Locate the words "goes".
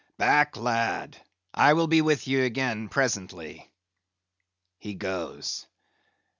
4.95-5.67